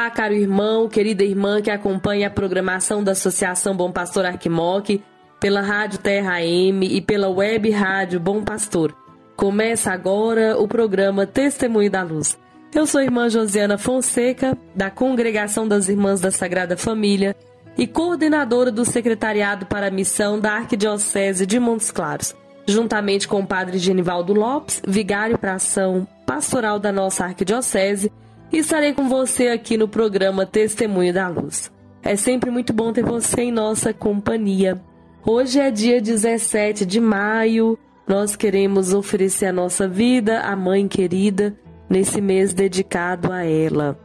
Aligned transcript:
Olá, 0.00 0.08
caro 0.10 0.32
irmão, 0.32 0.88
querida 0.88 1.22
irmã 1.22 1.60
que 1.60 1.70
acompanha 1.70 2.28
a 2.28 2.30
programação 2.30 3.04
da 3.04 3.12
Associação 3.12 3.76
Bom 3.76 3.92
Pastor 3.92 4.24
Arquimoc 4.24 4.98
pela 5.38 5.60
Rádio 5.60 5.98
Terra 5.98 6.36
AM 6.36 6.86
e 6.86 7.02
pela 7.02 7.28
Web 7.28 7.68
Rádio 7.68 8.18
Bom 8.18 8.42
Pastor. 8.42 8.96
Começa 9.36 9.92
agora 9.92 10.58
o 10.58 10.66
programa 10.66 11.26
Testemunho 11.26 11.90
da 11.90 12.02
Luz. 12.02 12.38
Eu 12.74 12.86
sou 12.86 12.98
a 12.98 13.04
irmã 13.04 13.28
Josiana 13.28 13.76
Fonseca, 13.76 14.56
da 14.74 14.88
Congregação 14.88 15.68
das 15.68 15.90
Irmãs 15.90 16.18
da 16.18 16.30
Sagrada 16.30 16.78
Família 16.78 17.36
e 17.76 17.86
coordenadora 17.86 18.72
do 18.72 18.86
Secretariado 18.86 19.66
para 19.66 19.88
a 19.88 19.90
Missão 19.90 20.40
da 20.40 20.52
Arquidiocese 20.52 21.44
de 21.44 21.60
Montes 21.60 21.90
Claros, 21.90 22.34
juntamente 22.66 23.28
com 23.28 23.40
o 23.40 23.46
Padre 23.46 23.76
Genivaldo 23.76 24.32
Lopes, 24.32 24.80
vigário 24.88 25.36
para 25.36 25.56
ação 25.56 26.08
pastoral 26.24 26.78
da 26.78 26.90
nossa 26.90 27.26
Arquidiocese, 27.26 28.10
e 28.52 28.58
estarei 28.58 28.92
com 28.92 29.08
você 29.08 29.48
aqui 29.48 29.76
no 29.76 29.88
programa 29.88 30.44
Testemunho 30.44 31.12
da 31.12 31.28
Luz. 31.28 31.70
É 32.02 32.16
sempre 32.16 32.50
muito 32.50 32.72
bom 32.72 32.92
ter 32.92 33.04
você 33.04 33.42
em 33.42 33.52
nossa 33.52 33.92
companhia. 33.92 34.80
Hoje 35.24 35.60
é 35.60 35.70
dia 35.70 36.00
17 36.00 36.84
de 36.84 37.00
maio, 37.00 37.78
nós 38.06 38.34
queremos 38.34 38.92
oferecer 38.92 39.46
a 39.46 39.52
nossa 39.52 39.86
vida 39.86 40.40
à 40.40 40.56
Mãe 40.56 40.88
querida 40.88 41.54
nesse 41.88 42.20
mês 42.20 42.52
dedicado 42.52 43.32
a 43.32 43.44
ela. 43.44 43.98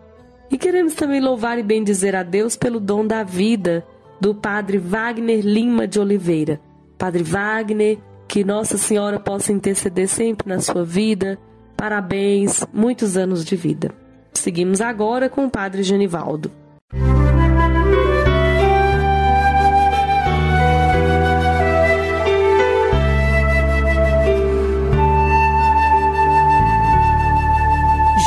E 0.51 0.57
queremos 0.57 0.93
também 0.93 1.19
louvar 1.19 1.57
e 1.57 1.63
bendizer 1.63 2.15
a 2.15 2.21
Deus 2.21 2.55
pelo 2.55 2.79
dom 2.79 3.05
da 3.05 3.23
vida 3.23 3.85
do 4.19 4.35
Padre 4.35 4.77
Wagner 4.77 5.41
Lima 5.41 5.87
de 5.87 5.99
Oliveira. 5.99 6.59
Padre 6.97 7.23
Wagner, 7.23 7.97
que 8.27 8.43
Nossa 8.43 8.77
Senhora 8.77 9.19
possa 9.19 9.51
interceder 9.51 10.07
sempre 10.07 10.47
na 10.47 10.59
sua 10.59 10.83
vida. 10.83 11.39
Parabéns, 11.75 12.65
muitos 12.73 13.17
anos 13.17 13.43
de 13.43 13.55
vida. 13.55 14.04
Seguimos 14.37 14.81
agora 14.81 15.29
com 15.29 15.45
o 15.45 15.49
Padre 15.49 15.81
Genivaldo. 15.83 16.51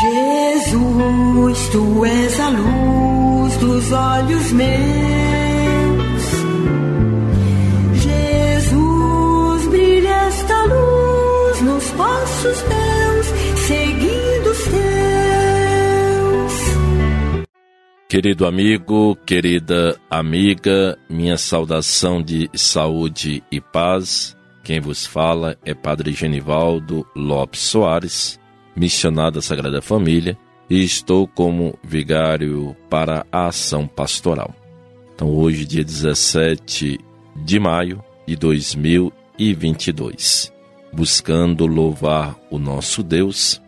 Jesus, 0.00 1.68
tu 1.70 2.04
és 2.04 2.40
a 2.40 2.48
luz 2.50 3.56
dos 3.56 3.92
olhos 3.92 4.52
meus. 4.52 4.68
Jesus, 7.94 9.68
brilha 9.68 10.28
esta 10.28 10.62
luz 10.64 11.60
nos 11.62 11.84
passos 11.90 12.62
meus, 12.68 12.77
Querido 18.20 18.46
amigo, 18.46 19.14
querida 19.24 19.96
amiga, 20.10 20.98
minha 21.08 21.38
saudação 21.38 22.20
de 22.20 22.50
saúde 22.52 23.44
e 23.48 23.60
paz. 23.60 24.36
Quem 24.64 24.80
vos 24.80 25.06
fala 25.06 25.56
é 25.64 25.72
Padre 25.72 26.12
Genivaldo 26.12 27.06
Lopes 27.14 27.60
Soares, 27.60 28.40
missionário 28.74 29.34
da 29.34 29.40
Sagrada 29.40 29.80
Família, 29.80 30.36
e 30.68 30.82
estou 30.82 31.28
como 31.28 31.78
vigário 31.80 32.74
para 32.90 33.24
a 33.30 33.46
ação 33.46 33.86
pastoral. 33.86 34.52
Então, 35.14 35.30
hoje, 35.30 35.64
dia 35.64 35.84
17 35.84 36.98
de 37.36 37.60
maio 37.60 38.02
de 38.26 38.34
2022, 38.34 40.52
buscando 40.92 41.68
louvar 41.68 42.36
o 42.50 42.58
nosso 42.58 43.04
Deus, 43.04 43.62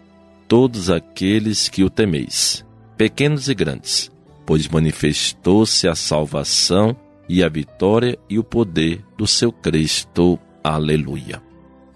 todos 0.48 0.90
aqueles 0.90 1.68
que 1.68 1.84
o 1.84 1.88
temeis, 1.88 2.66
pequenos 2.96 3.48
e 3.48 3.54
grandes, 3.54 4.10
pois 4.50 4.66
manifestou-se 4.66 5.86
a 5.86 5.94
salvação 5.94 6.96
e 7.28 7.44
a 7.44 7.48
vitória 7.48 8.18
e 8.28 8.36
o 8.36 8.42
poder 8.42 9.00
do 9.16 9.24
seu 9.24 9.52
Cristo. 9.52 10.40
Aleluia. 10.64 11.40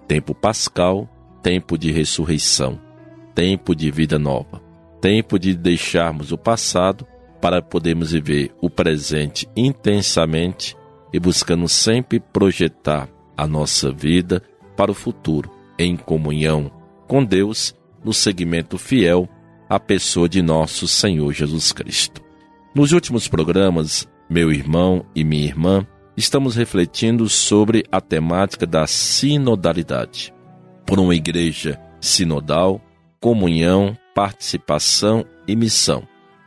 Tempo 0.07 0.33
pascal, 0.33 1.09
tempo 1.43 1.77
de 1.77 1.91
ressurreição, 1.91 2.81
tempo 3.35 3.75
de 3.75 3.91
vida 3.91 4.21
nova, 4.21 4.63
tempo 5.01 5.37
de 5.37 5.53
deixarmos 5.53 6.31
o 6.31 6.39
passado 6.39 7.05
para 7.41 7.61
podermos 7.61 8.13
viver 8.13 8.55
o 8.61 8.71
presente 8.71 9.49
intensamente 9.57 10.77
e 11.13 11.19
buscando 11.19 11.69
sempre 11.69 12.21
projetar 12.21 13.09
a 13.37 13.49
nossa 13.49 13.91
vida 13.91 14.41
para 14.77 14.93
o 14.93 14.95
futuro, 14.95 15.51
em 15.77 15.97
comunhão 15.97 16.71
com 17.09 17.25
Deus, 17.25 17.75
no 18.05 18.13
segmento 18.13 18.79
fiel 18.79 19.29
à 19.69 19.81
pessoa 19.81 20.29
de 20.29 20.41
nosso 20.41 20.87
Senhor 20.87 21.33
Jesus 21.33 21.73
Cristo. 21.73 22.24
Nos 22.75 22.91
últimos 22.91 23.29
programas, 23.29 24.09
meu 24.29 24.51
irmão 24.51 25.07
e 25.15 25.23
minha 25.23 25.45
irmã, 25.45 25.87
estamos 26.17 26.57
refletindo 26.57 27.29
sobre 27.29 27.85
a 27.93 28.01
temática 28.01 28.67
da 28.67 28.85
sinodalidade. 28.85 30.35
Por 30.85 30.99
uma 30.99 31.15
igreja 31.15 31.81
sinodal, 32.01 32.81
comunhão, 33.21 33.97
participação 34.13 35.25
e 35.47 35.55
missão, 35.55 36.03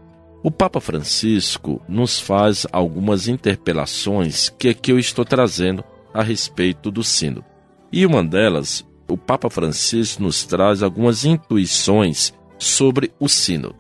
O 0.46 0.52
Papa 0.52 0.80
Francisco 0.80 1.82
nos 1.90 2.20
faz 2.20 2.68
algumas 2.72 3.28
interpelações 3.28 4.48
que 4.48 4.70
aqui 4.70 4.92
eu 4.92 5.00
estou 5.00 5.26
trazendo 5.26 5.84
a 6.14 6.22
respeito 6.22 6.92
do 6.92 7.04
sínodo. 7.04 7.44
E 7.92 8.06
uma 8.06 8.24
delas, 8.24 8.86
o 9.10 9.18
Papa 9.18 9.50
Francisco 9.50 10.22
nos 10.22 10.46
traz 10.46 10.84
algumas 10.84 11.26
intuições 11.26 12.32
sobre 12.60 13.12
o 13.20 13.28
sínodo. 13.28 13.76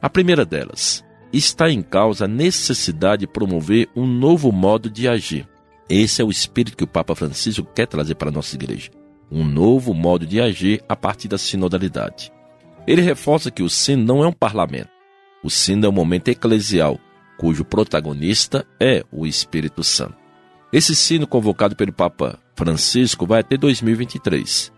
A 0.00 0.08
primeira 0.08 0.46
delas, 0.46 1.04
está 1.30 1.70
em 1.70 1.82
causa 1.82 2.24
a 2.24 2.28
necessidade 2.28 3.20
de 3.20 3.26
promover 3.26 3.86
um 3.94 4.06
novo 4.06 4.50
modo 4.50 4.88
de 4.88 5.06
agir. 5.06 5.46
Esse 5.86 6.22
é 6.22 6.24
o 6.24 6.30
espírito 6.30 6.78
que 6.78 6.84
o 6.84 6.88
Papa 6.88 7.14
Francisco 7.14 7.68
quer 7.74 7.86
trazer 7.86 8.14
para 8.14 8.30
a 8.30 8.32
nossa 8.32 8.56
igreja. 8.56 8.90
Um 9.30 9.44
novo 9.44 9.92
modo 9.92 10.24
de 10.24 10.40
agir 10.40 10.82
a 10.88 10.96
partir 10.96 11.28
da 11.28 11.36
sinodalidade. 11.36 12.32
Ele 12.86 13.02
reforça 13.02 13.50
que 13.50 13.62
o 13.62 13.68
sino 13.68 14.02
não 14.02 14.24
é 14.24 14.26
um 14.26 14.32
parlamento. 14.32 14.95
O 15.46 15.50
sino 15.50 15.86
é 15.86 15.88
um 15.88 15.92
momento 15.92 16.26
eclesial, 16.26 16.98
cujo 17.38 17.64
protagonista 17.64 18.66
é 18.80 19.04
o 19.12 19.24
Espírito 19.24 19.84
Santo. 19.84 20.16
Esse 20.72 20.92
sino 20.96 21.24
convocado 21.24 21.76
pelo 21.76 21.92
Papa 21.92 22.40
Francisco 22.56 23.24
vai 23.24 23.42
até 23.42 23.56
2023, 23.56 24.72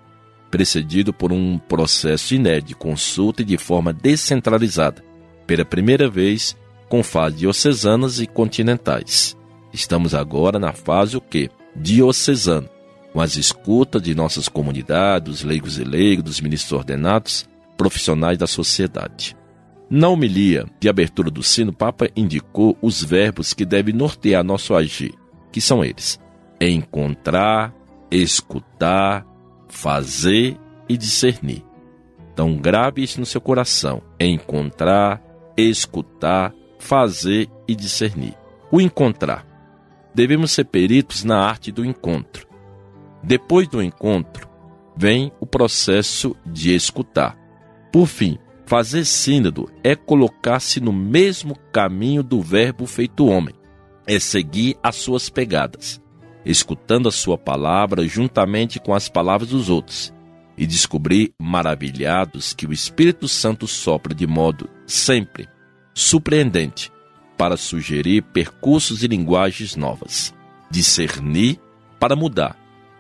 precedido 0.50 1.10
por 1.10 1.32
um 1.32 1.56
processo 1.56 2.34
inédito 2.34 2.68
de 2.68 2.74
consulta 2.74 3.40
e 3.40 3.46
de 3.46 3.56
forma 3.56 3.94
descentralizada, 3.94 5.02
pela 5.46 5.64
primeira 5.64 6.06
vez 6.06 6.54
com 6.86 7.02
fases 7.02 7.38
diocesanas 7.38 8.20
e 8.20 8.26
continentais. 8.26 9.34
Estamos 9.72 10.14
agora 10.14 10.58
na 10.58 10.74
fase 10.74 11.16
o 11.16 11.20
quê? 11.22 11.48
Diocesana, 11.74 12.68
com 13.14 13.22
as 13.22 13.36
escutas 13.36 14.02
de 14.02 14.14
nossas 14.14 14.50
comunidades, 14.50 15.42
leigos 15.42 15.78
e 15.78 15.84
leigos, 15.84 16.24
dos 16.24 16.40
ministros 16.42 16.72
ordenados, 16.72 17.48
profissionais 17.74 18.36
da 18.36 18.46
sociedade. 18.46 19.37
Na 19.90 20.08
homilia 20.08 20.66
de 20.78 20.88
abertura 20.88 21.30
do 21.30 21.42
sino, 21.42 21.72
Papa 21.72 22.10
indicou 22.14 22.76
os 22.82 23.02
verbos 23.02 23.54
que 23.54 23.64
devem 23.64 23.94
nortear 23.94 24.44
nosso 24.44 24.74
agir, 24.74 25.14
que 25.50 25.60
são 25.60 25.82
eles: 25.82 26.20
encontrar, 26.60 27.74
escutar, 28.10 29.26
fazer 29.66 30.58
e 30.88 30.96
discernir. 30.96 31.64
Então, 32.32 32.56
grave 32.56 33.02
isso 33.02 33.18
no 33.18 33.24
seu 33.24 33.40
coração: 33.40 34.02
encontrar, 34.20 35.22
escutar, 35.56 36.52
fazer 36.78 37.48
e 37.66 37.74
discernir. 37.74 38.36
O 38.70 38.82
encontrar. 38.82 39.46
Devemos 40.14 40.52
ser 40.52 40.64
peritos 40.64 41.24
na 41.24 41.38
arte 41.38 41.72
do 41.72 41.84
encontro. 41.84 42.46
Depois 43.22 43.66
do 43.68 43.82
encontro, 43.82 44.48
vem 44.96 45.32
o 45.40 45.46
processo 45.46 46.36
de 46.44 46.74
escutar. 46.74 47.36
Por 47.92 48.06
fim, 48.06 48.38
fazer 48.68 49.06
sínodo 49.06 49.66
é 49.82 49.96
colocar-se 49.96 50.78
no 50.78 50.92
mesmo 50.92 51.56
caminho 51.72 52.22
do 52.22 52.42
Verbo 52.42 52.84
feito 52.84 53.24
homem, 53.24 53.54
é 54.06 54.18
seguir 54.18 54.76
as 54.82 54.96
suas 54.96 55.30
pegadas, 55.30 55.98
escutando 56.44 57.08
a 57.08 57.12
sua 57.12 57.38
palavra 57.38 58.06
juntamente 58.06 58.78
com 58.78 58.92
as 58.92 59.08
palavras 59.08 59.48
dos 59.48 59.70
outros, 59.70 60.12
e 60.54 60.66
descobrir 60.66 61.32
maravilhados 61.40 62.52
que 62.52 62.66
o 62.66 62.72
Espírito 62.72 63.26
Santo 63.26 63.66
sopra 63.66 64.14
de 64.14 64.26
modo 64.26 64.68
sempre 64.86 65.48
surpreendente 65.94 66.92
para 67.38 67.56
sugerir 67.56 68.22
percursos 68.22 69.02
e 69.02 69.06
linguagens 69.06 69.76
novas, 69.76 70.34
discernir 70.70 71.58
para 71.98 72.14
mudar. 72.14 72.54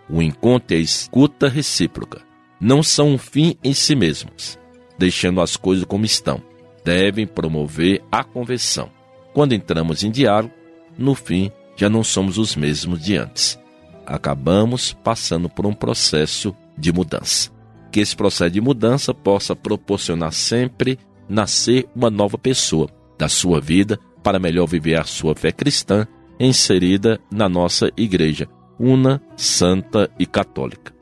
O 0.08 0.22
encontro 0.22 0.74
e 0.74 0.78
a 0.78 0.80
escuta 0.80 1.46
recíproca 1.46 2.22
não 2.58 2.82
são 2.82 3.10
um 3.10 3.18
fim 3.18 3.54
em 3.62 3.74
si 3.74 3.94
mesmos, 3.94 4.58
deixando 4.98 5.40
as 5.40 5.56
coisas 5.56 5.84
como 5.84 6.04
estão. 6.04 6.42
Devem 6.84 7.26
promover 7.26 8.02
a 8.10 8.24
conversão. 8.24 8.90
Quando 9.32 9.54
entramos 9.54 10.02
em 10.02 10.10
diálogo, 10.10 10.52
no 10.96 11.14
fim 11.14 11.50
já 11.76 11.88
não 11.88 12.02
somos 12.02 12.38
os 12.38 12.56
mesmos 12.56 13.00
de 13.00 13.16
antes. 13.16 13.58
Acabamos 14.04 14.92
passando 14.92 15.48
por 15.48 15.64
um 15.66 15.72
processo 15.72 16.54
de 16.76 16.92
mudança. 16.92 17.50
Que 17.92 18.00
esse 18.00 18.16
processo 18.16 18.50
de 18.50 18.60
mudança 18.60 19.14
possa 19.14 19.54
proporcionar 19.54 20.32
sempre 20.32 20.98
nascer 21.28 21.86
uma 21.94 22.10
nova 22.10 22.36
pessoa 22.36 22.88
da 23.18 23.28
sua 23.28 23.60
vida 23.60 23.98
para 24.22 24.38
melhor 24.38 24.66
viver 24.66 24.98
a 24.98 25.04
sua 25.04 25.34
fé 25.34 25.52
cristã 25.52 26.06
inserida 26.40 27.20
na 27.30 27.48
nossa 27.48 27.90
igreja, 27.96 28.48
una, 28.78 29.20
santa 29.36 30.10
e 30.18 30.26
católica. 30.26 30.92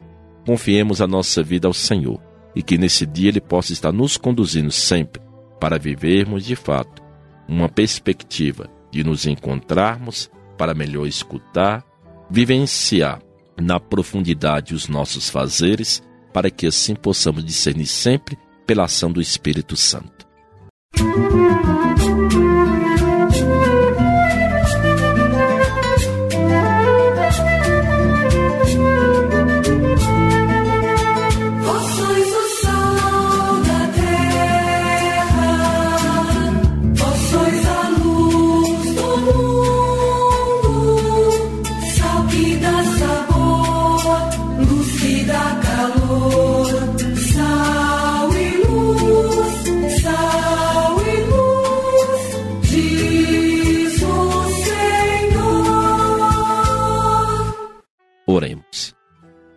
Confiemos 0.47 1.01
a 1.01 1.07
nossa 1.07 1.43
vida 1.43 1.69
ao 1.69 1.75
Senhor 1.75 2.26
e 2.57 2.63
que 2.63 2.79
nesse 2.79 3.05
dia 3.05 3.29
Ele 3.29 3.41
possa 3.41 3.75
estar 3.75 3.93
nos 3.93 4.17
conduzindo 4.17 4.73
sempre 4.73 5.21
para 5.61 5.79
vivermos 5.79 6.45
de 6.45 6.57
fato 6.57 7.03
uma 7.47 7.69
perspectiva 7.69 8.69
de 8.91 9.05
nos 9.05 9.27
encontrarmos 9.27 10.31
para 10.57 10.75
melhor 10.75 11.07
escutar, 11.07 11.85
vivenciar 12.31 13.21
na 13.61 13.79
profundidade 13.79 14.75
os 14.75 14.89
nossos 14.89 15.29
fazeres, 15.29 16.03
para 16.33 16.51
que 16.51 16.67
assim 16.67 16.95
possamos 16.95 17.45
discernir 17.45 17.87
sempre 17.87 18.39
pela 18.67 18.85
ação 18.85 19.13
do 19.13 19.21
Espírito 19.21 19.77
Santo. 19.77 20.27
Música 20.99 21.66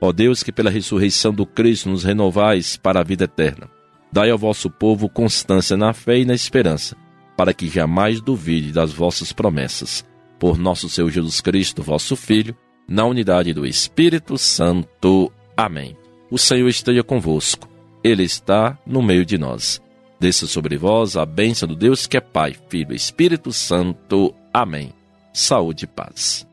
Ó 0.01 0.11
Deus, 0.11 0.43
que 0.43 0.51
pela 0.51 0.69
ressurreição 0.69 1.33
do 1.33 1.45
Cristo 1.45 1.89
nos 1.89 2.03
renovais 2.03 2.77
para 2.77 3.01
a 3.01 3.03
vida 3.03 3.25
eterna. 3.25 3.69
Dai 4.11 4.29
ao 4.31 4.37
vosso 4.37 4.69
povo 4.69 5.09
constância 5.09 5.77
na 5.77 5.93
fé 5.93 6.19
e 6.19 6.25
na 6.25 6.33
esperança, 6.33 6.95
para 7.37 7.53
que 7.53 7.67
jamais 7.67 8.21
duvide 8.21 8.71
das 8.71 8.91
vossas 8.91 9.31
promessas. 9.31 10.05
Por 10.39 10.57
nosso 10.57 10.89
Senhor 10.89 11.09
Jesus 11.11 11.41
Cristo, 11.41 11.83
vosso 11.83 12.15
Filho, 12.15 12.55
na 12.87 13.05
unidade 13.05 13.53
do 13.53 13.65
Espírito 13.65 14.37
Santo. 14.37 15.31
Amém. 15.55 15.95
O 16.31 16.37
Senhor 16.37 16.67
esteja 16.67 17.03
convosco. 17.03 17.67
Ele 18.03 18.23
está 18.23 18.77
no 18.85 19.01
meio 19.01 19.25
de 19.25 19.37
nós. 19.37 19.81
Desça 20.19 20.47
sobre 20.47 20.77
vós 20.77 21.15
a 21.15 21.25
bênção 21.25 21.67
do 21.67 21.75
Deus 21.75 22.07
que 22.07 22.17
é 22.17 22.21
Pai, 22.21 22.55
Filho 22.69 22.93
e 22.93 22.95
Espírito 22.95 23.51
Santo. 23.51 24.33
Amém. 24.53 24.91
Saúde 25.33 25.85
e 25.85 25.87
paz. 25.87 26.48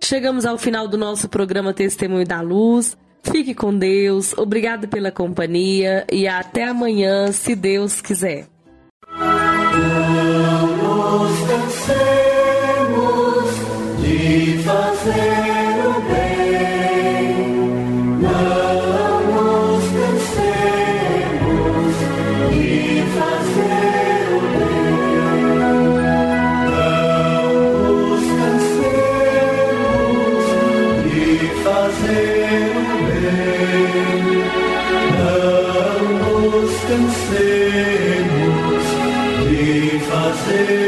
Chegamos 0.00 0.46
ao 0.46 0.56
final 0.56 0.88
do 0.88 0.96
nosso 0.96 1.28
programa 1.28 1.74
Testemunho 1.74 2.26
da 2.26 2.40
Luz. 2.40 2.96
Fique 3.22 3.54
com 3.54 3.76
Deus, 3.76 4.32
obrigado 4.38 4.88
pela 4.88 5.10
companhia 5.10 6.06
e 6.10 6.26
até 6.26 6.64
amanhã, 6.64 7.30
se 7.32 7.54
Deus 7.54 8.00
quiser. 8.00 8.46
vencemos 36.98 38.84
e 39.50 40.00
fazer. 40.00 40.87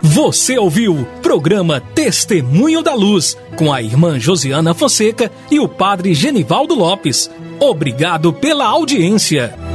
Você 0.00 0.56
ouviu 0.56 1.06
programa 1.22 1.80
Testemunho 1.80 2.82
da 2.82 2.94
Luz 2.94 3.36
com 3.56 3.72
a 3.72 3.82
irmã 3.82 4.18
Josiana 4.18 4.72
Fonseca 4.72 5.30
e 5.50 5.58
o 5.58 5.68
padre 5.68 6.14
Genivaldo 6.14 6.74
Lopes. 6.74 7.28
Obrigado 7.58 8.32
pela 8.32 8.64
audiência. 8.66 9.67